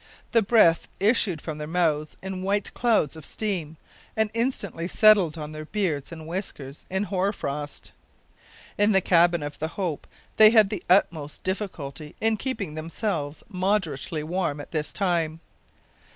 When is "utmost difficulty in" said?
10.89-12.37